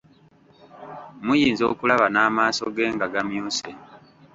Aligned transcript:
Muyinza 1.25 1.63
okulaba 1.71 2.05
n'amaaso 2.09 2.63
ge 2.75 2.85
nga 2.95 3.05
gamyuse. 3.13 3.69